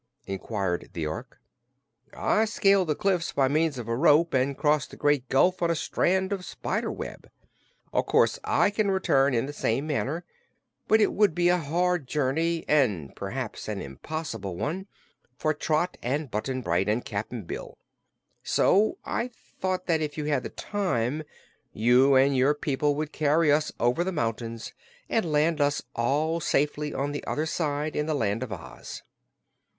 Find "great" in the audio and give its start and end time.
4.97-5.29